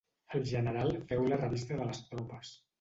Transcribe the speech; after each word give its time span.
El 0.39 0.47
general 0.51 0.95
feu 1.13 1.29
la 1.29 1.39
revista 1.43 1.79
de 1.81 1.89
les 1.93 2.05
tropes. 2.11 2.59